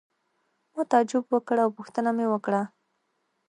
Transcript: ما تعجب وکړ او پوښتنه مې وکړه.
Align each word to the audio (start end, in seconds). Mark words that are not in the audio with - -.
ما 0.73 0.81
تعجب 0.91 1.23
وکړ 1.29 1.57
او 1.65 1.69
پوښتنه 1.77 2.09
مې 2.17 2.25
وکړه. 2.29 2.61